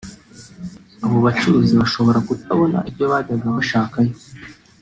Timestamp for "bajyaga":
3.11-3.47